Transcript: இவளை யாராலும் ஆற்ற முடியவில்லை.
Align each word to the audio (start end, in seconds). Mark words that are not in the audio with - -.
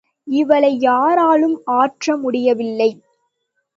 இவளை 0.27 0.71
யாராலும் 0.79 1.61
ஆற்ற 1.65 2.17
முடியவில்லை. 2.17 2.89